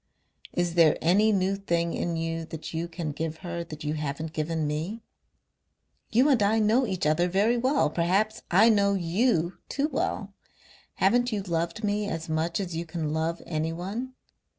"Is 0.53 0.73
there 0.73 0.97
any 0.99 1.31
new 1.31 1.55
thing 1.55 1.93
in 1.93 2.15
you 2.15 2.43
that 2.45 2.73
you 2.73 2.87
can 2.87 3.11
give 3.11 3.37
her 3.45 3.63
that 3.63 3.83
you 3.83 3.93
haven't 3.93 4.33
given 4.33 4.65
me? 4.65 5.03
You 6.09 6.27
and 6.29 6.41
I 6.41 6.57
know 6.57 6.87
each 6.87 7.05
other 7.05 7.27
very 7.27 7.55
well; 7.55 7.87
perhaps 7.91 8.41
I 8.49 8.67
know 8.69 8.95
YOU 8.95 9.59
too 9.69 9.89
well. 9.89 10.33
Haven't 10.95 11.31
you 11.31 11.43
loved 11.43 11.83
me 11.83 12.09
as 12.09 12.27
much 12.29 12.59
as 12.59 12.75
you 12.75 12.83
can 12.83 13.13
love 13.13 13.43
anyone? 13.45 14.15